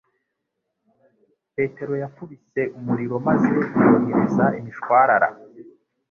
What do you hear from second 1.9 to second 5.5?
yakubise umuriro maze yohereza imishwarara